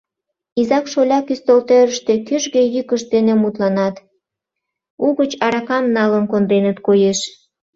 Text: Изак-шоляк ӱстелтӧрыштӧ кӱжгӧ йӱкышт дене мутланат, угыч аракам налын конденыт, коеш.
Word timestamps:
Изак-шоляк 0.59 1.27
ӱстелтӧрыштӧ 1.33 2.13
кӱжгӧ 2.27 2.61
йӱкышт 2.73 3.07
дене 3.15 3.33
мутланат, 3.41 3.95
угыч 5.07 5.31
аракам 5.45 5.85
налын 5.97 6.25
конденыт, 6.31 6.77
коеш. 6.87 7.19